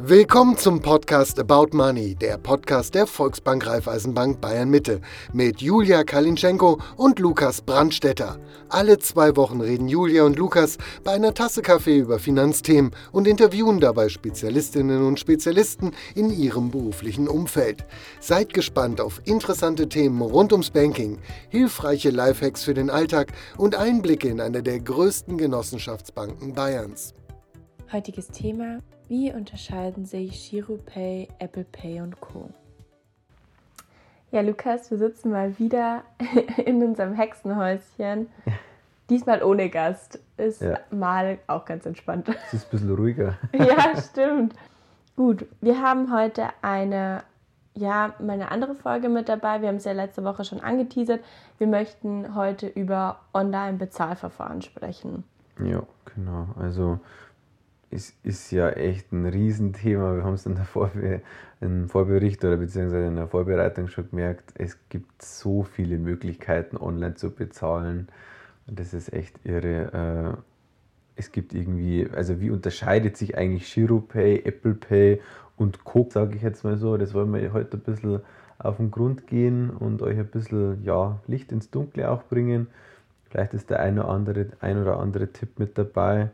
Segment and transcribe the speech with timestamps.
[0.00, 5.00] Willkommen zum Podcast About Money, der Podcast der Volksbank Raiffeisenbank Bayern Mitte
[5.32, 8.38] mit Julia Kalinschenko und Lukas Brandstetter.
[8.68, 13.80] Alle zwei Wochen reden Julia und Lukas bei einer Tasse Kaffee über Finanzthemen und interviewen
[13.80, 17.84] dabei Spezialistinnen und Spezialisten in ihrem beruflichen Umfeld.
[18.20, 21.18] Seid gespannt auf interessante Themen rund ums Banking,
[21.48, 27.14] hilfreiche Lifehacks für den Alltag und Einblicke in eine der größten Genossenschaftsbanken Bayerns.
[27.90, 28.78] Heutiges Thema
[29.08, 32.50] wie unterscheiden sich GiroPay, Apple Pay und Co?
[34.30, 36.02] Ja, Lukas, wir sitzen mal wieder
[36.64, 38.28] in unserem Hexenhäuschen.
[39.10, 40.18] Diesmal ohne Gast.
[40.36, 40.78] Ist ja.
[40.90, 42.28] mal auch ganz entspannt.
[42.28, 43.38] Es ist ein bisschen ruhiger.
[43.54, 44.54] ja, stimmt.
[45.16, 47.22] Gut, wir haben heute eine,
[47.74, 49.62] ja, meine andere Folge mit dabei.
[49.62, 51.24] Wir haben es ja letzte Woche schon angeteasert.
[51.56, 55.24] Wir möchten heute über Online-Bezahlverfahren sprechen.
[55.64, 55.82] Ja,
[56.14, 56.48] genau.
[56.60, 57.00] Also
[57.90, 60.16] ist, ist ja echt ein Riesenthema.
[60.16, 61.22] Wir haben es in der Vorbe
[61.60, 67.14] im Vorbericht oder beziehungsweise in der Vorbereitung schon gemerkt, es gibt so viele Möglichkeiten, online
[67.14, 68.08] zu bezahlen.
[68.66, 70.36] Und das ist echt irre.
[70.36, 70.42] Äh,
[71.16, 75.20] es gibt irgendwie, also wie unterscheidet sich eigentlich GiroPay, Apple Pay
[75.56, 76.96] und Co., sage ich jetzt mal so.
[76.96, 78.20] Das wollen wir heute ein bisschen
[78.58, 82.68] auf den Grund gehen und euch ein bisschen ja, Licht ins Dunkle auch bringen.
[83.30, 86.30] Vielleicht ist der ein oder andere, ein oder andere Tipp mit dabei.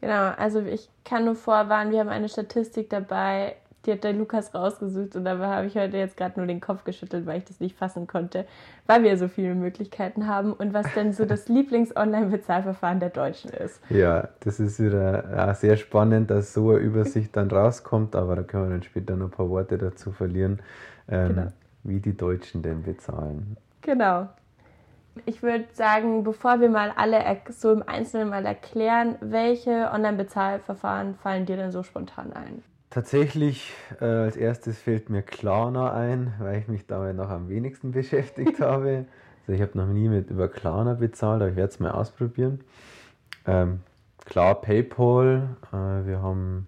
[0.00, 3.56] Genau, also ich kann nur vorwarnen, wir haben eine Statistik dabei,
[3.86, 6.84] die hat der Lukas rausgesucht und dabei habe ich heute jetzt gerade nur den Kopf
[6.84, 8.46] geschüttelt, weil ich das nicht fassen konnte,
[8.86, 13.80] weil wir so viele Möglichkeiten haben und was denn so das Lieblings-Online-Bezahlverfahren der Deutschen ist.
[13.88, 18.42] Ja, das ist wieder ja, sehr spannend, dass so eine Übersicht dann rauskommt, aber da
[18.42, 20.60] können wir dann später noch ein paar Worte dazu verlieren,
[21.08, 21.46] ähm, genau.
[21.84, 23.56] wie die Deutschen denn bezahlen.
[23.80, 24.28] Genau.
[25.26, 31.46] Ich würde sagen, bevor wir mal alle so im Einzelnen mal erklären, welche Online-Bezahlverfahren fallen
[31.46, 32.62] dir denn so spontan ein?
[32.90, 37.92] Tatsächlich äh, als erstes fällt mir Klarna ein, weil ich mich damit noch am wenigsten
[37.92, 39.06] beschäftigt habe.
[39.42, 42.60] Also ich habe noch nie mit über Klarna bezahlt, aber ich werde es mal ausprobieren.
[43.46, 43.80] Ähm,
[44.24, 45.56] klar, PayPal.
[45.72, 46.66] Äh, wir haben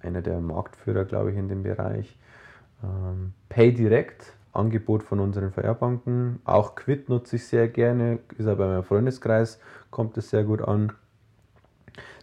[0.00, 2.18] einer der Marktführer, glaube ich, in dem Bereich.
[2.82, 6.40] Ähm, PayDirect Angebot von unseren Feuerbanken.
[6.44, 9.60] Auch Quid nutze ich sehr gerne, ist aber bei meinem Freundeskreis,
[9.90, 10.92] kommt es sehr gut an.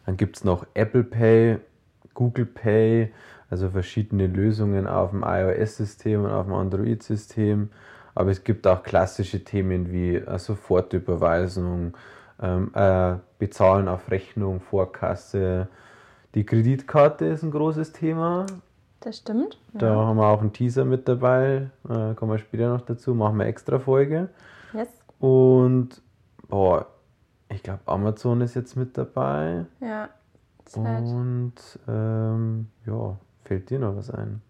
[0.05, 1.57] Dann gibt es noch Apple Pay,
[2.13, 3.11] Google Pay,
[3.49, 7.69] also verschiedene Lösungen auf dem iOS-System und auf dem Android-System.
[8.13, 11.95] Aber es gibt auch klassische Themen wie äh, Sofortüberweisung,
[12.41, 15.67] ähm, äh, Bezahlen auf Rechnung, Vorkasse.
[16.33, 18.45] Die Kreditkarte ist ein großes Thema.
[19.05, 19.59] Das stimmt.
[19.71, 19.95] Da ja.
[19.95, 21.69] haben wir auch einen Teaser mit dabei.
[21.87, 23.13] Äh, kommen wir später noch dazu.
[23.13, 24.29] Machen wir extra Folge.
[24.73, 24.89] Yes.
[25.19, 26.01] Und
[26.49, 26.87] boah,
[27.49, 29.65] ich glaube, Amazon ist jetzt mit dabei.
[29.79, 30.09] Ja.
[30.73, 31.53] Und
[31.87, 34.41] ähm, ja, fällt dir noch was ein?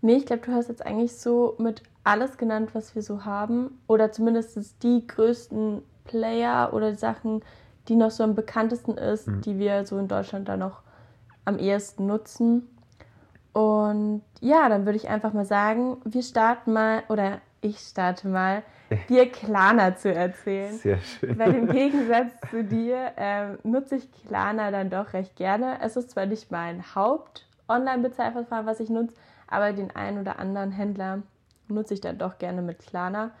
[0.00, 3.80] Nee, ich glaube, du hast jetzt eigentlich so mit alles genannt, was wir so haben.
[3.88, 7.42] Oder zumindest die größten Player oder Sachen,
[7.88, 9.40] die noch so am bekanntesten ist, mhm.
[9.40, 10.82] die wir so in Deutschland da noch
[11.44, 12.68] am ehesten nutzen.
[13.58, 18.62] Und ja, dann würde ich einfach mal sagen, wir starten mal, oder ich starte mal,
[19.08, 20.76] dir Klana zu erzählen.
[20.76, 21.36] Sehr schön.
[21.36, 25.78] Weil im Gegensatz zu dir äh, nutze ich Klana dann doch recht gerne.
[25.82, 29.16] Es ist zwar nicht mein Haupt-Online-Bezahlverfahren, was ich nutze,
[29.48, 31.24] aber den einen oder anderen Händler
[31.66, 33.32] nutze ich dann doch gerne mit Klana.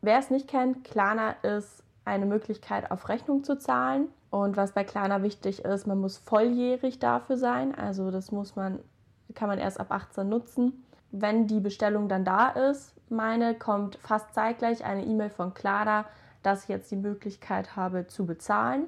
[0.00, 4.08] Wer es nicht kennt, Klana ist eine Möglichkeit, auf Rechnung zu zahlen.
[4.30, 7.76] Und was bei Klana wichtig ist, man muss volljährig dafür sein.
[7.76, 8.80] Also das muss man
[9.34, 10.84] kann man erst ab 18 nutzen.
[11.10, 16.06] Wenn die Bestellung dann da ist, meine, kommt fast zeitgleich eine E-Mail von Clara,
[16.42, 18.84] dass ich jetzt die Möglichkeit habe zu bezahlen.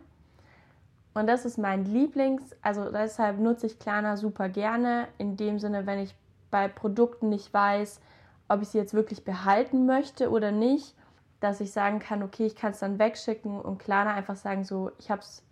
[1.13, 5.07] Und das ist mein Lieblings, also deshalb nutze ich Klarna super gerne.
[5.19, 6.15] In dem Sinne, wenn ich
[6.51, 8.01] bei Produkten nicht weiß,
[8.49, 10.95] ob ich sie jetzt wirklich behalten möchte oder nicht,
[11.41, 14.91] dass ich sagen kann, okay, ich kann es dann wegschicken und Klarna einfach sagen, so,
[14.99, 15.43] ich habe es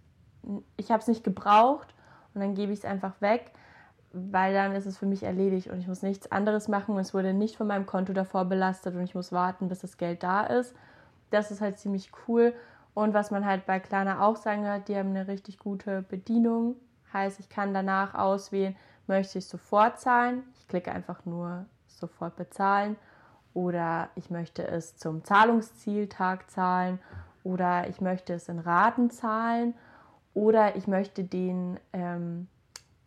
[0.76, 1.94] ich hab's nicht gebraucht
[2.34, 3.52] und dann gebe ich es einfach weg
[4.12, 7.32] weil dann ist es für mich erledigt und ich muss nichts anderes machen es wurde
[7.32, 10.74] nicht von meinem Konto davor belastet und ich muss warten, bis das Geld da ist.
[11.30, 12.52] Das ist halt ziemlich cool.
[12.94, 16.76] Und was man halt bei Klarna auch sagen hat, die haben eine richtig gute Bedienung.
[17.12, 18.76] Heißt, ich kann danach auswählen,
[19.06, 20.42] möchte ich sofort zahlen.
[20.56, 22.96] Ich klicke einfach nur sofort bezahlen.
[23.54, 26.98] Oder ich möchte es zum Zahlungszieltag zahlen.
[27.44, 29.74] Oder ich möchte es in Raten zahlen.
[30.34, 32.48] Oder ich möchte den ähm,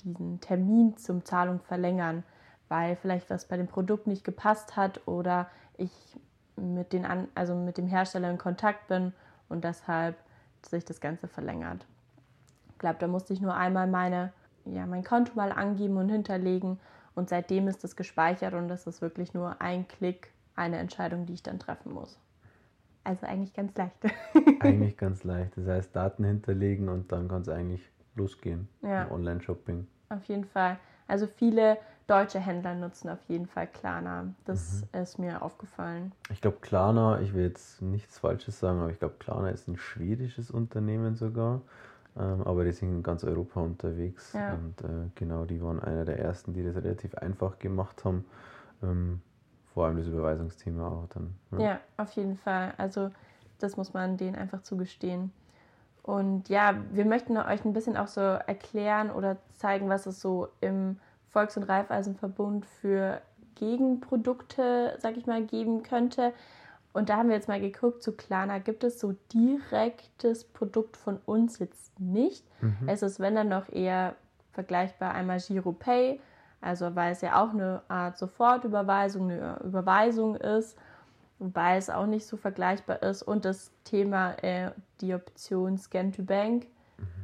[0.05, 2.23] diesen Termin zum Zahlung verlängern,
[2.69, 5.47] weil vielleicht was bei dem Produkt nicht gepasst hat oder
[5.77, 5.91] ich
[6.55, 9.13] mit, den An also mit dem Hersteller in Kontakt bin
[9.49, 10.15] und deshalb
[10.65, 11.85] sich das Ganze verlängert.
[12.69, 14.31] Ich glaube, da musste ich nur einmal meine,
[14.65, 16.79] ja, mein Konto mal angeben und hinterlegen
[17.13, 21.33] Und seitdem ist das gespeichert und das ist wirklich nur ein Klick, eine Entscheidung, die
[21.33, 22.19] ich dann treffen muss.
[23.03, 23.95] Also eigentlich ganz leicht.
[24.61, 25.55] eigentlich ganz leicht.
[25.55, 29.09] Das heißt, Daten hinterlegen und dann kann es eigentlich losgehen ja.
[29.11, 29.87] Online-Shopping.
[30.09, 30.77] Auf jeden Fall.
[31.07, 34.27] Also viele deutsche Händler nutzen auf jeden Fall Klarna.
[34.45, 35.01] Das mhm.
[35.01, 36.11] ist mir aufgefallen.
[36.29, 39.77] Ich glaube, Klarna, ich will jetzt nichts Falsches sagen, aber ich glaube, Klarna ist ein
[39.77, 41.61] schwedisches Unternehmen sogar.
[42.17, 44.33] Ähm, aber die sind in ganz Europa unterwegs.
[44.33, 44.53] Ja.
[44.53, 48.25] Und äh, genau, die waren einer der ersten, die das relativ einfach gemacht haben.
[48.83, 49.21] Ähm,
[49.73, 51.35] vor allem das Überweisungsthema auch dann.
[51.51, 51.59] Ja.
[51.59, 52.73] ja, auf jeden Fall.
[52.77, 53.11] Also
[53.59, 55.33] das muss man denen einfach zugestehen.
[56.05, 60.49] Und ja, wir möchten euch ein bisschen auch so erklären oder zeigen, was es so
[60.61, 60.99] im
[61.29, 63.21] Volks- und Raiffeisenverbund für
[63.55, 66.31] Gegenprodukte, sag ich mal, geben könnte.
[66.93, 71.17] Und da haben wir jetzt mal geguckt, zu Klarna gibt es so direktes Produkt von
[71.25, 72.45] uns jetzt nicht.
[72.61, 72.87] Mhm.
[72.87, 74.13] Es ist, wenn dann noch eher
[74.51, 76.21] vergleichbar einmal Giro Pay,
[76.61, 80.77] also weil es ja auch eine Art Sofortüberweisung, eine Überweisung ist,
[81.39, 83.23] wobei es auch nicht so vergleichbar ist.
[83.23, 84.71] Und das Thema, äh,
[85.01, 86.67] die Option Scan to Bank,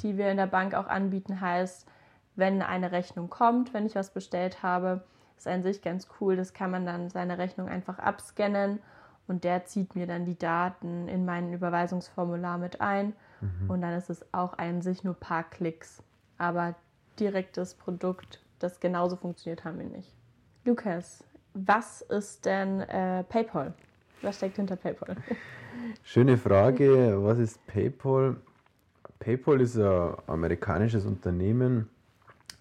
[0.02, 1.88] die wir in der Bank auch anbieten, heißt,
[2.36, 5.04] wenn eine Rechnung kommt, wenn ich was bestellt habe,
[5.38, 6.36] ist an sich ganz cool.
[6.36, 8.80] Das kann man dann seine Rechnung einfach abscannen
[9.28, 13.14] und der zieht mir dann die Daten in mein Überweisungsformular mit ein.
[13.40, 13.70] Mhm.
[13.70, 16.04] Und dann ist es auch an sich nur ein paar Klicks.
[16.38, 16.76] Aber
[17.18, 20.14] direktes Produkt das genauso funktioniert haben wir nicht.
[20.66, 21.24] Lukas,
[21.54, 23.74] was ist denn äh, PayPal?
[24.22, 25.16] Was steckt hinter PayPal?
[26.04, 27.24] Schöne Frage.
[27.24, 28.36] Was ist PayPal?
[29.20, 31.90] PayPal ist ein amerikanisches Unternehmen,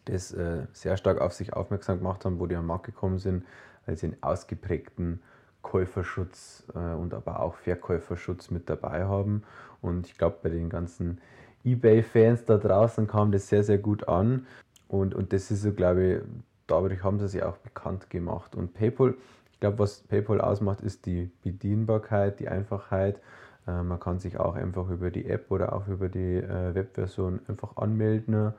[0.07, 3.45] das äh, sehr stark auf sich aufmerksam gemacht haben, wo die am Markt gekommen sind,
[3.87, 5.23] weil sie einen ausgeprägten
[5.62, 9.43] Käuferschutz äh, und aber auch Verkäuferschutz mit dabei haben.
[9.83, 11.21] Und ich glaube, bei den ganzen
[11.65, 14.47] eBay-Fans da draußen kam das sehr, sehr gut an.
[14.89, 16.23] Und, und das ist so, glaube ich,
[16.67, 18.55] dadurch haben sie sich auch bekannt gemacht.
[18.55, 19.15] Und PayPal,
[19.61, 23.21] ich glaube, was PayPal ausmacht, ist die Bedienbarkeit, die Einfachheit.
[23.67, 27.41] Äh, man kann sich auch einfach über die App oder auch über die äh, Webversion
[27.47, 28.55] einfach anmelden,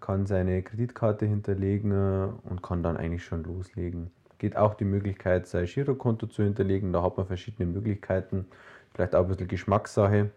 [0.00, 4.10] kann seine Kreditkarte hinterlegen und kann dann eigentlich schon loslegen.
[4.38, 6.92] Geht auch die Möglichkeit, sein Girokonto zu hinterlegen.
[6.92, 8.46] Da hat man verschiedene Möglichkeiten,
[8.94, 10.30] vielleicht auch ein bisschen Geschmackssache,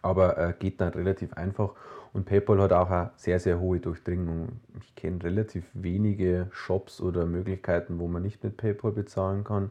[0.00, 1.72] aber äh, geht dann relativ einfach.
[2.12, 4.60] Und PayPal hat auch eine sehr, sehr hohe Durchdringung.
[4.80, 9.70] Ich kenne relativ wenige Shops oder Möglichkeiten, wo man nicht mit PayPal bezahlen kann.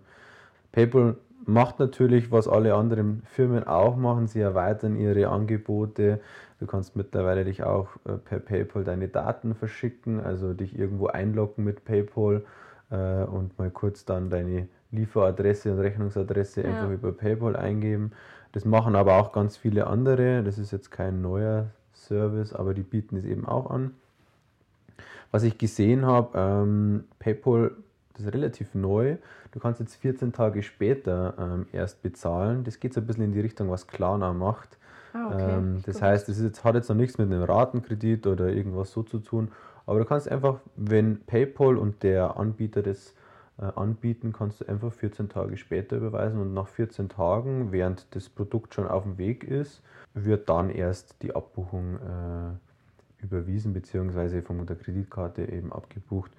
[0.71, 4.27] PayPal macht natürlich, was alle anderen Firmen auch machen.
[4.27, 6.19] Sie erweitern ihre Angebote.
[6.59, 11.63] Du kannst mittlerweile dich auch äh, per PayPal deine Daten verschicken, also dich irgendwo einloggen
[11.63, 12.43] mit PayPal
[12.89, 16.69] äh, und mal kurz dann deine Lieferadresse und Rechnungsadresse ja.
[16.69, 18.11] einfach über PayPal eingeben.
[18.51, 20.43] Das machen aber auch ganz viele andere.
[20.43, 21.67] Das ist jetzt kein neuer
[22.05, 23.93] Service, aber die bieten es eben auch an.
[25.31, 27.71] Was ich gesehen habe, ähm, PayPal,
[28.13, 29.17] das ist relativ neu.
[29.51, 32.63] Du kannst jetzt 14 Tage später ähm, erst bezahlen.
[32.63, 34.77] Das geht so ein bisschen in die Richtung, was Klarna macht.
[35.13, 35.57] Ah, okay.
[35.57, 36.03] ähm, das Gut.
[36.03, 39.51] heißt, das jetzt, hat jetzt noch nichts mit einem Ratenkredit oder irgendwas so zu tun.
[39.85, 43.13] Aber du kannst einfach, wenn PayPal und der Anbieter das
[43.65, 48.73] anbieten, kannst du einfach 14 Tage später überweisen und nach 14 Tagen, während das Produkt
[48.73, 49.81] schon auf dem Weg ist,
[50.13, 54.41] wird dann erst die Abbuchung äh, überwiesen bzw.
[54.41, 56.31] von der Kreditkarte eben abgebucht.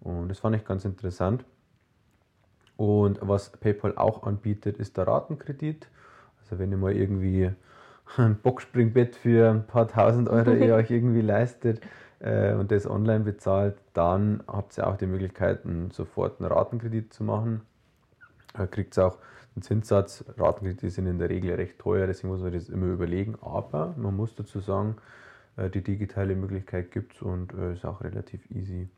[0.00, 1.44] Und das fand ich ganz interessant.
[2.76, 5.88] Und was PayPal auch anbietet, ist der Ratenkredit.
[6.40, 7.50] Also wenn ihr mal irgendwie
[8.16, 11.80] ein Boxspringbett für ein paar tausend Euro ihr euch irgendwie leistet
[12.20, 15.60] äh, und das online bezahlt, dann habt ihr auch die Möglichkeit,
[15.92, 17.62] sofort einen Ratenkredit zu machen.
[18.54, 19.18] Da kriegt ihr auch
[19.56, 20.24] den Zinssatz.
[20.38, 23.36] Ratenkredite sind in der Regel recht teuer, deswegen muss man das immer überlegen.
[23.40, 24.96] Aber man muss dazu sagen,
[25.56, 28.88] äh, die digitale Möglichkeit gibt es und äh, ist auch relativ easy.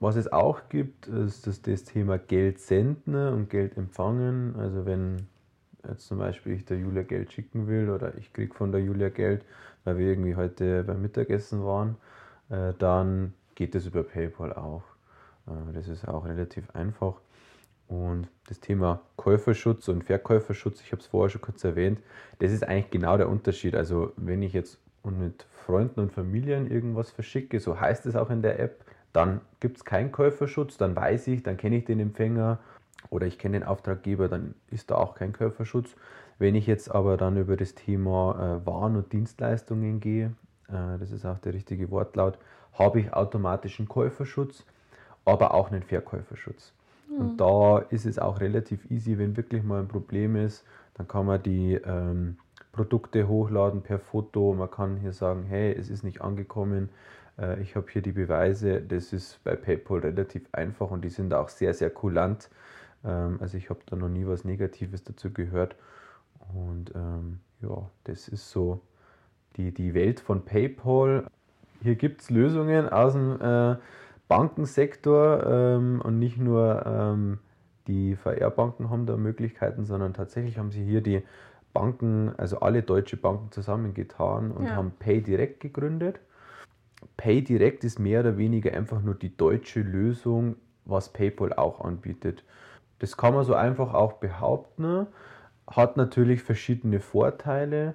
[0.00, 4.54] Was es auch gibt, ist das, das Thema Geld senden und Geld empfangen.
[4.58, 5.28] Also wenn
[5.88, 9.08] jetzt zum Beispiel ich der Julia Geld schicken will oder ich kriege von der Julia
[9.08, 9.44] Geld,
[9.84, 11.96] weil wir irgendwie heute beim Mittagessen waren,
[12.54, 14.82] äh, dann geht das über PayPal auch.
[15.74, 17.20] Das ist auch relativ einfach.
[17.86, 22.00] Und das Thema Käuferschutz und Verkäuferschutz, ich habe es vorher schon kurz erwähnt,
[22.38, 23.74] das ist eigentlich genau der Unterschied.
[23.74, 28.42] Also wenn ich jetzt mit Freunden und Familien irgendwas verschicke, so heißt es auch in
[28.42, 32.58] der App, dann gibt es keinen Käuferschutz, dann weiß ich, dann kenne ich den Empfänger
[33.10, 35.94] oder ich kenne den Auftraggeber, dann ist da auch kein Käuferschutz.
[36.38, 40.32] Wenn ich jetzt aber dann über das Thema äh, Waren und Dienstleistungen gehe,
[40.68, 42.38] äh, das ist auch der richtige Wortlaut,
[42.72, 44.64] habe ich automatischen Käuferschutz,
[45.24, 46.72] aber auch einen Verkäuferschutz.
[47.18, 47.36] Und hm.
[47.36, 51.42] da ist es auch relativ easy, wenn wirklich mal ein Problem ist, dann kann man
[51.42, 52.36] die ähm,
[52.72, 54.54] Produkte hochladen per Foto.
[54.54, 56.88] Man kann hier sagen, hey, es ist nicht angekommen,
[57.38, 61.34] Äh, ich habe hier die Beweise, das ist bei PayPal relativ einfach und die sind
[61.34, 62.48] auch sehr, sehr kulant.
[63.04, 65.76] Ähm, also ich habe da noch nie was Negatives dazu gehört.
[66.54, 68.80] Und ähm, ja, das ist so
[69.56, 71.26] die, die Welt von PayPal.
[71.82, 73.76] Hier gibt es Lösungen aus dem äh,
[74.28, 77.38] Bankensektor ähm, und nicht nur ähm,
[77.86, 81.22] die VR-Banken haben da Möglichkeiten, sondern tatsächlich haben sie hier die
[81.72, 84.76] Banken, also alle deutsche Banken zusammengetan und ja.
[84.76, 86.20] haben PayDirect gegründet.
[87.16, 90.56] PayDirect ist mehr oder weniger einfach nur die deutsche Lösung,
[90.86, 92.44] was PayPal auch anbietet.
[93.00, 95.06] Das kann man so einfach auch behaupten,
[95.66, 97.94] hat natürlich verschiedene Vorteile.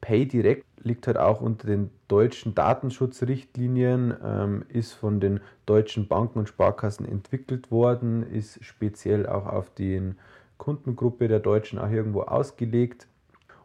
[0.00, 6.48] PayDirect liegt halt auch unter den deutschen Datenschutzrichtlinien, ähm, ist von den deutschen Banken und
[6.48, 10.14] Sparkassen entwickelt worden, ist speziell auch auf die
[10.56, 13.06] Kundengruppe der Deutschen auch irgendwo ausgelegt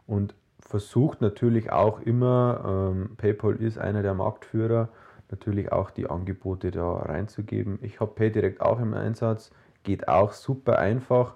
[0.06, 4.88] und versucht natürlich auch immer, ähm, PayPal ist einer der Marktführer,
[5.30, 7.78] natürlich auch die Angebote da reinzugeben.
[7.82, 9.50] Ich habe PayDirect auch im Einsatz,
[9.82, 11.34] geht auch super einfach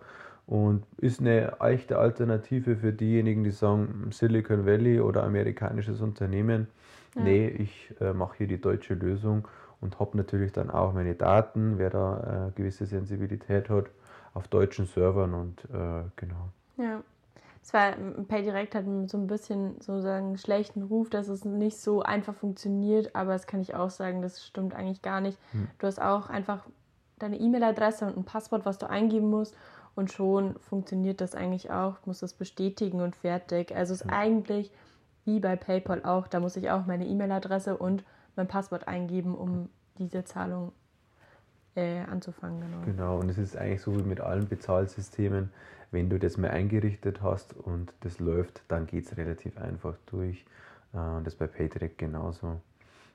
[0.48, 6.68] und ist eine echte Alternative für diejenigen, die sagen, Silicon Valley oder amerikanisches Unternehmen.
[7.14, 7.22] Ja.
[7.22, 9.46] Nee, ich äh, mache hier die deutsche Lösung
[9.82, 13.86] und habe natürlich dann auch meine Daten, wer da äh, gewisse Sensibilität hat,
[14.32, 16.48] auf deutschen Servern und äh, genau.
[16.78, 17.02] Ja.
[17.62, 17.92] Es war,
[18.28, 23.14] PayDirect hat so ein bisschen sozusagen einen schlechten Ruf, dass es nicht so einfach funktioniert,
[23.14, 25.38] aber das kann ich auch sagen, das stimmt eigentlich gar nicht.
[25.52, 25.68] Hm.
[25.78, 26.64] Du hast auch einfach
[27.18, 29.54] deine E-Mail-Adresse und ein Passwort, was du eingeben musst
[29.98, 33.74] und schon funktioniert das eigentlich auch, muss das bestätigen und fertig.
[33.74, 34.70] Also es ist eigentlich
[35.24, 38.04] wie bei PayPal auch, da muss ich auch meine E-Mail-Adresse und
[38.36, 40.70] mein Passwort eingeben, um diese Zahlung
[41.74, 42.60] äh, anzufangen.
[42.60, 42.84] Genau.
[42.84, 45.50] genau, und es ist eigentlich so wie mit allen Bezahlsystemen,
[45.90, 50.46] wenn du das mal eingerichtet hast und das läuft, dann geht es relativ einfach durch.
[50.94, 52.60] Äh, das bei PayDirect genauso.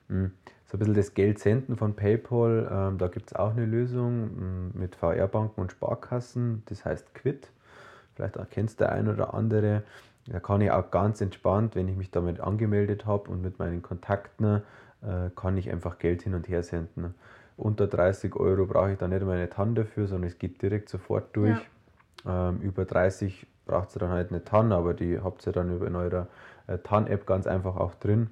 [0.08, 0.32] Hm.
[0.66, 4.30] So ein bisschen das Geld senden von PayPal, ähm, da gibt es auch eine Lösung
[4.36, 7.48] hm, mit VR-Banken und Sparkassen, das heißt Quid.
[8.14, 9.82] Vielleicht erkennst der ein oder andere.
[10.26, 13.82] Da kann ich auch ganz entspannt, wenn ich mich damit angemeldet habe und mit meinen
[13.82, 14.62] Kontakten,
[15.02, 17.14] äh, kann ich einfach Geld hin und her senden.
[17.56, 21.36] Unter 30 Euro brauche ich da nicht meine TAN dafür, sondern es geht direkt sofort
[21.36, 21.58] durch.
[22.24, 22.48] Ja.
[22.48, 25.86] Ähm, über 30 braucht ihr dann halt eine TAN, aber die habt ihr dann über
[25.86, 26.26] in eurer
[26.66, 28.30] äh, TAN-App ganz einfach auch drin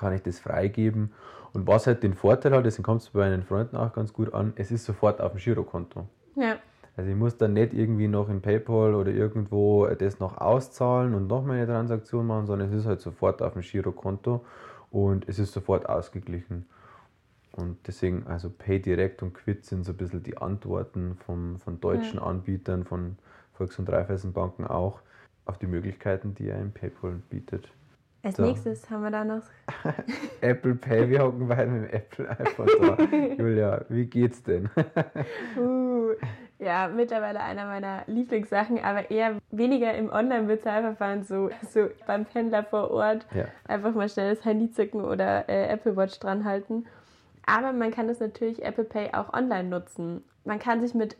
[0.00, 1.12] kann ich das freigeben.
[1.52, 4.32] Und was halt den Vorteil hat, deswegen kommt es bei meinen Freunden auch ganz gut
[4.34, 6.06] an, es ist sofort auf dem Girokonto.
[6.36, 6.56] Ja.
[6.96, 11.28] Also ich muss dann nicht irgendwie noch in PayPal oder irgendwo das noch auszahlen und
[11.28, 14.44] noch meine Transaktion machen, sondern es ist halt sofort auf dem Girokonto
[14.90, 16.66] und es ist sofort ausgeglichen.
[17.52, 22.18] Und deswegen, also PayDirect und Quid sind so ein bisschen die Antworten vom, von deutschen
[22.18, 22.22] ja.
[22.22, 23.16] Anbietern, von
[23.54, 25.00] Volks- und Raiffeisenbanken auch,
[25.46, 27.70] auf die Möglichkeiten, die ein PayPal bietet.
[28.22, 28.42] Als so.
[28.42, 29.42] nächstes haben wir da noch
[30.42, 31.08] Apple Pay.
[31.08, 33.02] Wir hocken beide mit dem Apple iPhone da.
[33.38, 34.68] Julia, wie geht's denn?
[35.56, 36.10] uh,
[36.58, 42.90] ja, mittlerweile einer meiner Lieblingssachen, aber eher weniger im Online-Bezahlverfahren, so, so beim Pendler vor
[42.90, 43.26] Ort.
[43.34, 43.46] Ja.
[43.66, 46.84] Einfach mal schnell das Handy zücken oder äh, Apple Watch dran halten.
[47.46, 50.22] Aber man kann das natürlich Apple Pay auch online nutzen.
[50.44, 51.16] Man kann sich mit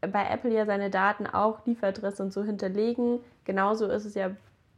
[0.00, 3.20] bei Apple ja seine Daten auch Lieferadresse und so hinterlegen.
[3.44, 4.32] Genauso ist es ja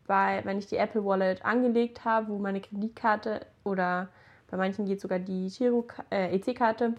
[0.07, 4.09] bei, wenn ich die Apple Wallet angelegt habe, wo meine Kreditkarte oder
[4.51, 5.51] bei manchen geht sogar die
[6.11, 6.95] äh, EC-Karte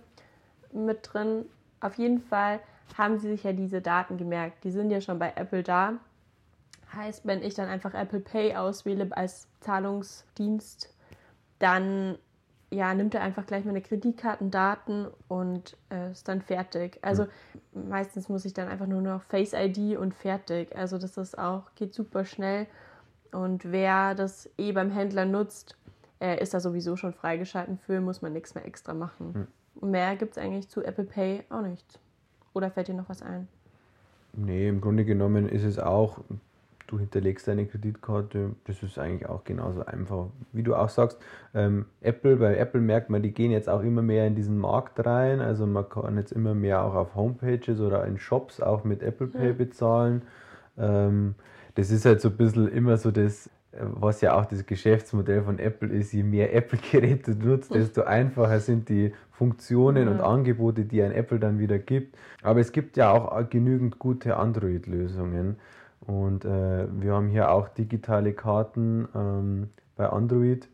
[0.74, 1.46] mit drin.
[1.80, 2.60] Auf jeden Fall
[2.98, 4.64] haben sie sich ja diese Daten gemerkt.
[4.64, 5.94] Die sind ja schon bei Apple da.
[6.94, 10.94] Heißt, wenn ich dann einfach Apple Pay auswähle als Zahlungsdienst,
[11.60, 12.18] dann
[12.70, 17.00] ja, nimmt er einfach gleich meine Kreditkartendaten und äh, ist dann fertig.
[17.02, 17.28] Also
[17.74, 20.76] meistens muss ich dann einfach nur noch Face ID und fertig.
[20.76, 22.68] Also das ist auch, geht super schnell
[23.32, 25.78] und wer das eh beim Händler nutzt,
[26.20, 29.48] äh, ist da sowieso schon freigeschalten für, muss man nichts mehr extra machen.
[29.82, 29.92] Hm.
[29.92, 32.00] Mehr gibt es eigentlich zu Apple Pay auch nichts.
[32.54, 33.48] Oder fällt dir noch was ein?
[34.34, 36.20] Nee, im Grunde genommen ist es auch,
[36.88, 40.28] du hinterlegst deine Kreditkarte, das ist eigentlich auch genauso einfach.
[40.54, 41.20] Wie du auch sagst,
[41.54, 45.06] ähm, Apple, bei Apple merkt man, die gehen jetzt auch immer mehr in diesen Markt
[45.06, 45.42] rein.
[45.42, 49.28] Also man kann jetzt immer mehr auch auf Homepages oder in Shops auch mit Apple
[49.28, 49.58] Pay hm.
[49.58, 50.22] bezahlen.
[50.78, 51.36] Ähm,
[51.78, 55.60] das ist halt so ein bisschen immer so das, was ja auch das Geschäftsmodell von
[55.60, 61.04] Apple ist, je mehr Apple-Geräte du nutzt, desto einfacher sind die Funktionen und Angebote, die
[61.04, 62.18] ein Apple dann wieder gibt.
[62.42, 65.58] Aber es gibt ja auch genügend gute Android-Lösungen.
[66.02, 70.68] Und äh, wir haben hier auch digitale Karten ähm, bei Android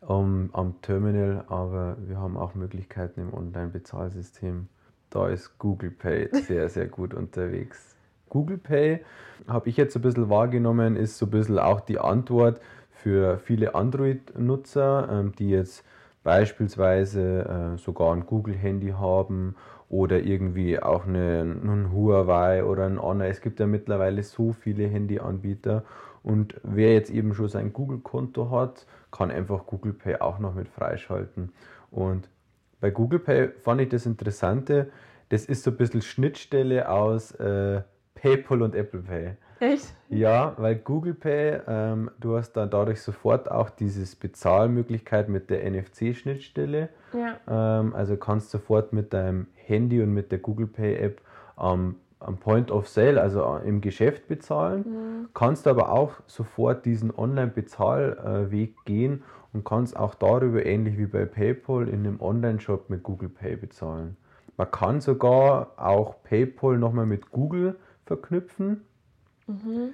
[0.00, 4.68] um, am Terminal, aber wir haben auch Möglichkeiten im Online-Bezahlsystem.
[5.10, 7.97] Da ist Google Pay sehr, sehr gut unterwegs.
[8.28, 9.00] Google Pay
[9.46, 13.74] habe ich jetzt ein bisschen wahrgenommen, ist so ein bisschen auch die Antwort für viele
[13.74, 15.84] Android-Nutzer, ähm, die jetzt
[16.24, 19.54] beispielsweise äh, sogar ein Google-Handy haben
[19.88, 23.26] oder irgendwie auch eine, ein Huawei oder ein Honor.
[23.26, 25.84] Es gibt ja mittlerweile so viele Handyanbieter
[26.22, 30.68] und wer jetzt eben schon sein Google-Konto hat, kann einfach Google Pay auch noch mit
[30.68, 31.52] freischalten.
[31.90, 32.28] Und
[32.80, 34.90] bei Google Pay fand ich das Interessante,
[35.30, 37.82] das ist so ein bisschen Schnittstelle aus äh,
[38.20, 39.36] PayPal und Apple Pay.
[39.60, 39.94] Echt?
[40.08, 45.68] Ja, weil Google Pay, ähm, du hast dann dadurch sofort auch diese Bezahlmöglichkeit mit der
[45.68, 46.88] NFC-Schnittstelle.
[47.12, 47.80] Ja.
[47.80, 51.20] Ähm, also kannst sofort mit deinem Handy und mit der Google Pay App
[51.56, 54.84] am, am Point of Sale, also im Geschäft bezahlen.
[54.86, 55.28] Mhm.
[55.34, 61.88] Kannst aber auch sofort diesen Online-Bezahlweg gehen und kannst auch darüber, ähnlich wie bei PayPal,
[61.88, 64.16] in einem Online-Shop mit Google Pay bezahlen.
[64.56, 67.76] Man kann sogar auch PayPal nochmal mit Google
[68.08, 68.80] verknüpfen.
[69.46, 69.90] Mhm.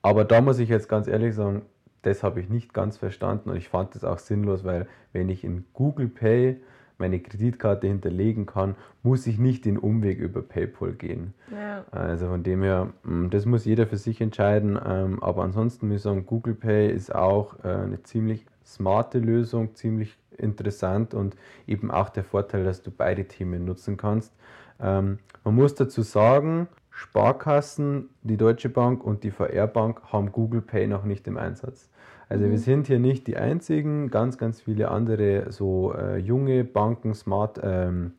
[0.00, 1.62] Aber da muss ich jetzt ganz ehrlich sagen,
[2.02, 5.44] das habe ich nicht ganz verstanden und ich fand das auch sinnlos, weil wenn ich
[5.44, 6.60] in Google Pay
[6.98, 11.34] meine Kreditkarte hinterlegen kann, muss ich nicht den Umweg über PayPal gehen.
[11.50, 11.84] Ja.
[11.90, 14.78] Also von dem her, mm, das muss jeder für sich entscheiden.
[14.86, 19.74] ähm, Aber ansonsten muss ich sagen, Google Pay ist auch äh, eine ziemlich smarte Lösung,
[19.74, 21.36] ziemlich interessant und
[21.66, 24.32] eben auch der Vorteil, dass du beide Themen nutzen kannst.
[24.80, 30.62] Ähm, Man muss dazu sagen, Sparkassen, die Deutsche Bank und die VR Bank haben Google
[30.62, 31.90] Pay noch nicht im Einsatz.
[32.28, 37.14] Also wir sind hier nicht die einzigen, ganz, ganz viele andere so äh, junge Banken,
[37.14, 38.12] Smart, ähm,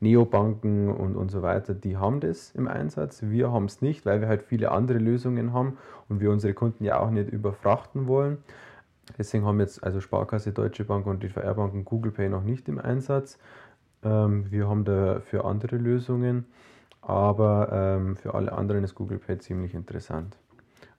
[0.00, 3.22] Neobanken und, und so weiter, die haben das im Einsatz.
[3.22, 6.84] Wir haben es nicht, weil wir halt viele andere Lösungen haben und wir unsere Kunden
[6.84, 8.38] ja auch nicht überfrachten wollen.
[9.16, 12.78] Deswegen haben jetzt also Sparkasse, Deutsche Bank und die VR-Banken Google Pay noch nicht im
[12.78, 13.38] Einsatz.
[14.04, 16.44] Ähm, wir haben dafür andere Lösungen,
[17.02, 20.36] aber ähm, für alle anderen ist Google Pay ziemlich interessant.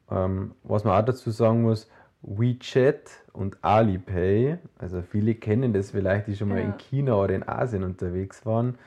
[0.10, 1.88] Ähm, was man auch dazu sagen muss,
[2.22, 6.66] WeChat und Alipay, also viele kennen das vielleicht, die schon mal Ja.
[6.66, 8.78] in China oder in Asien unterwegs waren.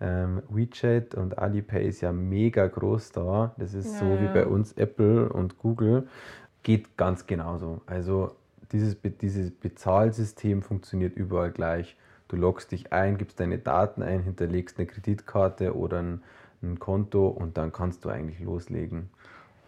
[0.00, 3.54] Ähm, WeChat und Alipay ist ja mega groß da.
[3.56, 4.32] Das ist so Ja, wie ja.
[4.32, 6.08] bei uns Apple und Google.
[6.64, 7.80] Geht ganz genauso.
[7.86, 8.32] Also
[8.72, 11.96] dieses, Be- dieses Bezahlsystem funktioniert überall gleich.
[12.28, 16.22] Du loggst dich ein, gibst deine Daten ein, hinterlegst eine Kreditkarte oder ein,
[16.62, 19.10] ein Konto und dann kannst du eigentlich loslegen.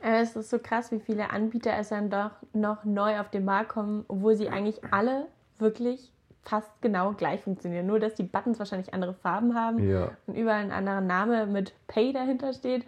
[0.03, 3.45] Äh, Es ist so krass, wie viele Anbieter es dann doch noch neu auf den
[3.45, 5.27] Markt kommen, obwohl sie eigentlich alle
[5.59, 6.11] wirklich
[6.43, 7.87] fast genau gleich funktionieren.
[7.87, 10.11] Nur, dass die Buttons wahrscheinlich andere Farben haben Ja.
[10.27, 12.85] und überall ein anderer Name mit Pay dahinter steht.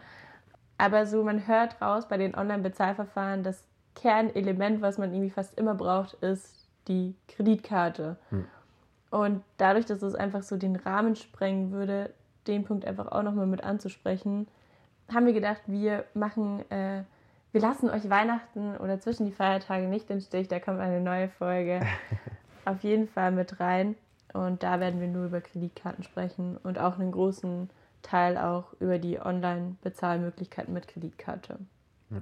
[0.78, 3.64] Aber so, man hört raus bei den Online-Bezahlverfahren, das
[3.94, 8.16] Kernelement, was man irgendwie fast immer braucht, ist die Kreditkarte.
[8.28, 8.44] Hm.
[9.10, 12.10] Und dadurch, dass es einfach so den Rahmen sprengen würde,
[12.48, 14.46] den Punkt einfach auch nochmal mit anzusprechen,
[15.12, 17.02] haben wir gedacht, wir machen, äh,
[17.52, 21.28] wir lassen euch Weihnachten oder zwischen die Feiertage nicht im Stich, da kommt eine neue
[21.28, 21.80] Folge
[22.64, 23.96] auf jeden Fall mit rein.
[24.32, 27.70] Und da werden wir nur über Kreditkarten sprechen und auch einen großen
[28.02, 31.58] Teil auch über die Online-Bezahlmöglichkeiten mit Kreditkarte.
[32.10, 32.20] Ja.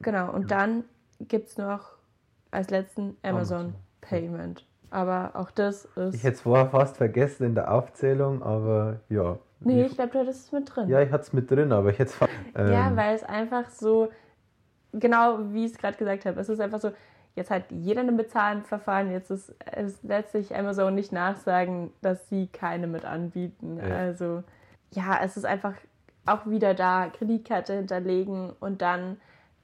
[0.00, 0.84] Genau, und dann
[1.20, 1.96] gibt es noch
[2.50, 3.74] als letzten Amazon, Amazon.
[4.00, 4.64] Payment.
[4.94, 6.14] Aber auch das ist.
[6.14, 9.38] Ich hätte es vorher fast vergessen in der Aufzählung, aber ja.
[9.58, 10.88] nee, ich glaube, du hattest es mit drin.
[10.88, 13.68] ja, ich hatte es mit drin, aber ich hätte es ähm, Ja, weil es einfach
[13.70, 14.12] so,
[14.92, 16.92] genau wie ich es gerade gesagt habe, es ist einfach so,
[17.34, 22.86] jetzt hat jeder ein Bezahlenverfahren, jetzt ist es letztlich Amazon nicht nachsagen, dass sie keine
[22.86, 23.78] mit anbieten.
[23.78, 23.96] Ja.
[23.96, 24.44] Also
[24.92, 25.74] ja, es ist einfach
[26.24, 29.16] auch wieder da, Kreditkarte hinterlegen und dann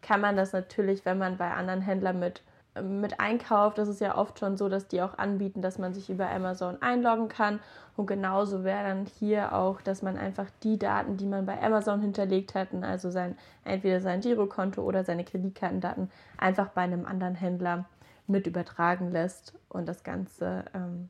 [0.02, 2.42] kann man das natürlich, wenn man bei anderen Händlern mit
[2.82, 6.08] mit einkauft, das ist ja oft schon so, dass die auch anbieten, dass man sich
[6.08, 7.60] über Amazon einloggen kann.
[7.96, 12.00] Und genauso wäre dann hier auch, dass man einfach die Daten, die man bei Amazon
[12.00, 17.86] hinterlegt hatten, also sein, entweder sein Girokonto oder seine Kreditkartendaten, einfach bei einem anderen Händler
[18.26, 21.08] mit übertragen lässt und das Ganze ähm,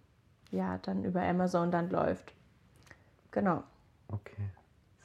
[0.50, 2.32] ja dann über Amazon dann läuft.
[3.30, 3.62] Genau.
[4.08, 4.50] Okay,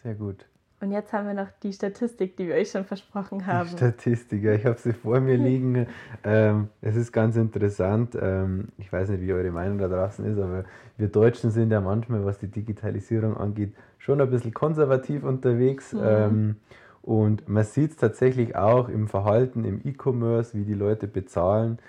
[0.01, 0.45] sehr gut.
[0.85, 3.69] Und jetzt haben wir noch die Statistik, die wir euch schon versprochen haben.
[3.69, 5.87] Statistiker, ich habe sie vor mir liegen.
[6.23, 8.15] Ähm, es ist ganz interessant.
[8.21, 10.63] Ähm, ich weiß nicht, wie eure Meinung da draußen ist, aber
[10.97, 15.91] wir Deutschen sind ja manchmal, was die Digitalisierung angeht, schon ein bisschen konservativ unterwegs.
[15.91, 16.01] Mhm.
[16.03, 16.55] Ähm,
[17.01, 21.79] und man sieht es tatsächlich auch im Verhalten im E-Commerce, wie die Leute bezahlen.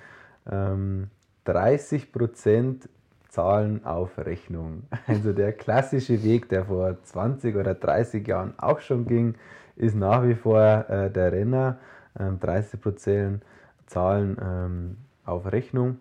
[0.51, 1.09] Ähm,
[1.45, 2.89] 30 Prozent
[3.37, 4.85] zahlen auf Rechnung.
[5.07, 9.35] Also der klassische Weg, der vor 20 oder 30 Jahren auch schon ging,
[9.77, 11.77] ist nach wie vor äh, der Renner.
[12.19, 13.45] Ähm, 30 Prozent
[13.87, 14.97] zahlen ähm,
[15.27, 16.01] auf Rechnung.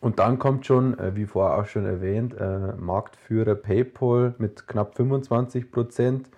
[0.00, 4.96] Und dann kommt schon, äh, wie vorher auch schon erwähnt, äh, Marktführer PayPal mit knapp
[4.96, 6.28] 25 Prozent.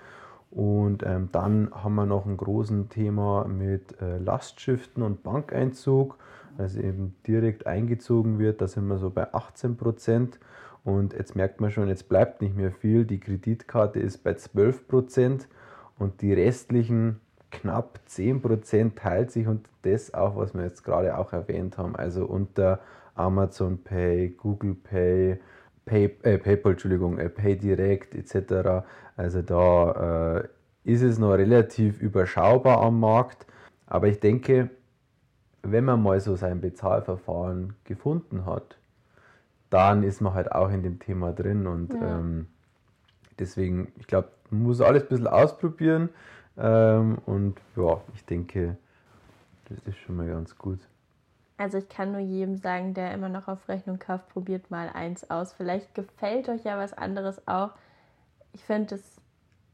[0.53, 6.17] Und ähm, dann haben wir noch ein großes Thema mit äh, Lastschriften und Bankeinzug.
[6.59, 8.61] Also eben direkt eingezogen wird.
[8.61, 10.39] Da sind wir so bei 18 Prozent.
[10.85, 13.05] Und jetzt merkt man schon, jetzt bleibt nicht mehr viel.
[13.05, 15.49] Die Kreditkarte ist bei 12 Prozent
[15.99, 21.17] und die restlichen knapp 10 Prozent teilt sich und das auch, was wir jetzt gerade
[21.19, 21.95] auch erwähnt haben.
[21.95, 22.81] Also unter
[23.15, 25.39] Amazon Pay, Google Pay,
[25.85, 28.85] Pay, äh, PayPal, Entschuldigung, äh, PayDirect etc.
[29.17, 30.49] Also da äh,
[30.85, 33.47] ist es noch relativ überschaubar am Markt.
[33.87, 34.71] Aber ich denke,
[35.63, 38.77] wenn man mal so sein Bezahlverfahren gefunden hat,
[39.71, 42.19] dann ist man halt auch in dem Thema drin und ja.
[42.19, 42.47] ähm,
[43.39, 46.11] deswegen, ich glaube, man muss alles ein bisschen ausprobieren
[46.59, 48.77] ähm, und ja, ich denke,
[49.69, 50.81] das ist schon mal ganz gut.
[51.57, 55.31] Also ich kann nur jedem sagen, der immer noch auf Rechnung kauft, probiert mal eins
[55.31, 55.53] aus.
[55.53, 57.71] Vielleicht gefällt euch ja was anderes auch.
[58.53, 59.21] Ich finde, das,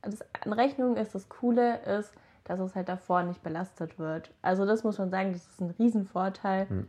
[0.02, 2.12] das an Rechnung ist das Coole, ist,
[2.48, 4.30] dass es halt davor nicht belastet wird.
[4.42, 6.68] Also das muss man sagen, das ist ein Riesenvorteil.
[6.68, 6.88] Hm.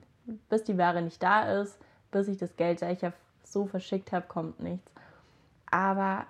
[0.49, 1.79] Bis die Ware nicht da ist,
[2.11, 3.11] bis ich das Geld, das ich ja
[3.43, 4.91] so verschickt habe, kommt nichts.
[5.69, 6.25] Aber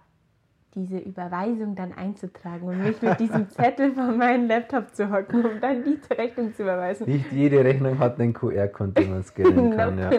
[0.75, 5.59] diese Überweisung dann einzutragen und mich mit diesem Zettel von meinem Laptop zu hocken, um
[5.59, 7.07] dann die Rechnung zu überweisen.
[7.07, 10.11] Nicht jede Rechnung hat einen QR-Code, den man scannen kann, ja.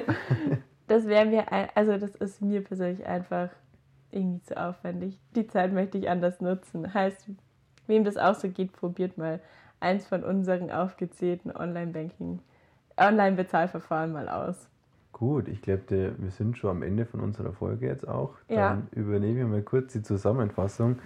[0.86, 3.50] Das wäre mir, also das ist mir persönlich einfach
[4.10, 5.20] irgendwie zu aufwendig.
[5.36, 6.92] Die Zeit möchte ich anders nutzen.
[6.92, 7.28] Heißt,
[7.90, 9.40] wem das auch so geht, probiert mal
[9.80, 12.40] eins von unseren aufgezählten Online-Banking,
[12.96, 14.68] Online-Bezahlverfahren mal aus.
[15.12, 18.34] Gut, ich glaube, wir sind schon am Ende von unserer Folge jetzt auch.
[18.48, 18.82] Dann ja.
[18.92, 20.98] übernehme ich mal kurz die Zusammenfassung.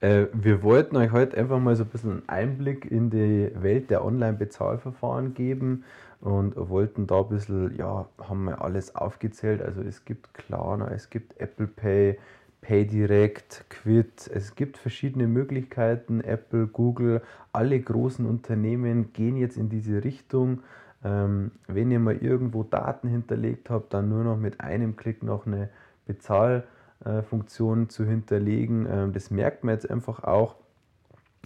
[0.00, 3.90] Äh, wir wollten euch heute einfach mal so ein bisschen einen Einblick in die Welt
[3.90, 5.84] der Online-Bezahlverfahren geben
[6.20, 9.60] und wollten da ein bisschen, ja, haben wir alles aufgezählt.
[9.60, 12.18] Also es gibt Klarna, es gibt Apple Pay,
[12.60, 16.20] PayDirect, Quid, es gibt verschiedene Möglichkeiten.
[16.20, 20.62] Apple, Google, alle großen Unternehmen gehen jetzt in diese Richtung.
[21.04, 25.46] Ähm, wenn ihr mal irgendwo Daten hinterlegt habt, dann nur noch mit einem Klick noch
[25.46, 25.70] eine
[26.06, 28.86] Bezahlfunktion zu hinterlegen.
[28.90, 30.56] Ähm, das merkt man jetzt einfach auch.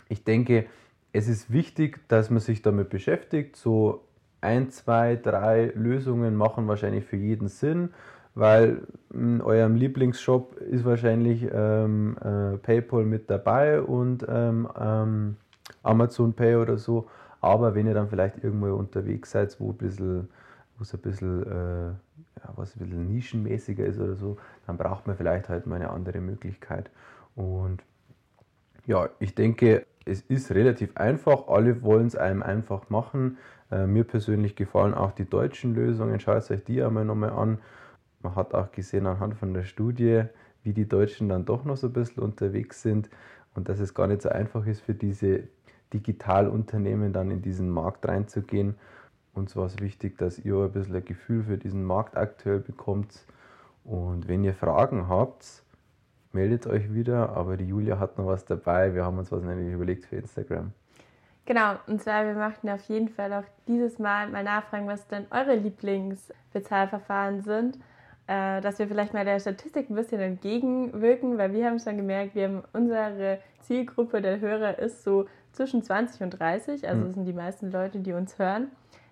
[0.09, 0.67] Ich denke,
[1.13, 3.57] es ist wichtig, dass man sich damit beschäftigt.
[3.57, 4.05] So
[4.41, 7.91] ein, zwei, drei Lösungen machen wahrscheinlich für jeden Sinn,
[8.35, 15.37] weil in eurem Lieblingsshop ist wahrscheinlich ähm, äh, PayPal mit dabei und ähm, ähm,
[15.83, 17.09] Amazon Pay oder so.
[17.41, 20.29] Aber wenn ihr dann vielleicht irgendwo unterwegs seid, wo, ein bisschen,
[20.79, 25.07] wo es ein bisschen, äh, ja, was ein bisschen nischenmäßiger ist oder so, dann braucht
[25.07, 26.91] man vielleicht halt mal eine andere Möglichkeit.
[27.35, 27.83] Und
[28.87, 31.49] ja, ich denke, es ist relativ einfach.
[31.49, 33.39] Alle wollen es einem einfach machen.
[33.71, 36.19] Äh, mir persönlich gefallen auch die deutschen Lösungen.
[36.21, 37.59] Schaut euch die einmal nochmal an.
[38.23, 40.25] Man hat auch gesehen anhand von der Studie,
[40.63, 43.11] wie die Deutschen dann doch noch so ein bisschen unterwegs sind
[43.55, 45.45] und dass es gar nicht so einfach ist für diese
[45.93, 48.77] Digitalunternehmen dann in diesen Markt reinzugehen.
[49.35, 53.25] Uns war es wichtig, dass ihr ein bisschen ein Gefühl für diesen Markt aktuell bekommt.
[53.85, 55.63] Und wenn ihr Fragen habt,
[56.33, 57.31] meldet euch wieder.
[57.37, 58.95] Aber die Julia hat noch was dabei.
[58.95, 60.73] Wir haben uns was nämlich überlegt für Instagram.
[61.45, 65.27] Genau, und zwar, wir möchten auf jeden Fall auch dieses Mal mal nachfragen, was denn
[65.31, 67.79] eure Lieblingsbezahlverfahren sind
[68.27, 72.35] äh, dass wir vielleicht mal der Statistik ein bisschen entgegenwirken, weil wir haben schon gemerkt,
[72.35, 77.07] wir haben unsere Zielgruppe der Hörer ist so zwischen 20 und 30, also mhm.
[77.07, 78.69] das sind die meisten Leute, die uns hören.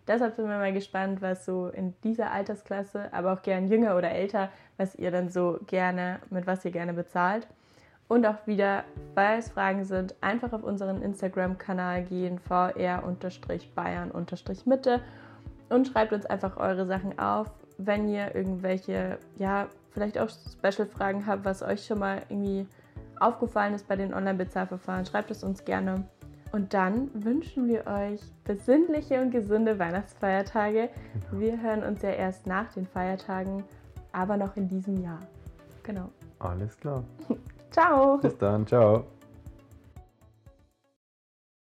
[0.09, 4.11] Deshalb sind wir mal gespannt, was so in dieser Altersklasse, aber auch gern jünger oder
[4.11, 7.47] älter, was ihr dann so gerne, mit was ihr gerne bezahlt.
[8.09, 15.01] Und auch wieder, weil es Fragen sind, einfach auf unseren Instagram-Kanal gehen, vr-bayern-mitte
[15.69, 17.53] und schreibt uns einfach eure Sachen auf
[17.87, 22.67] wenn ihr irgendwelche, ja, vielleicht auch Special-Fragen habt, was euch schon mal irgendwie
[23.19, 26.05] aufgefallen ist bei den Online-Bezahlverfahren, schreibt es uns gerne.
[26.53, 30.89] Und dann wünschen wir euch besinnliche und gesunde Weihnachtsfeiertage.
[31.13, 31.41] Genau.
[31.41, 33.63] Wir hören uns ja erst nach den Feiertagen,
[34.13, 35.21] aber noch in diesem Jahr.
[35.85, 36.11] Genau.
[36.41, 37.05] Alles klar.
[37.71, 38.19] ciao.
[38.19, 39.05] Bis dann, ciao.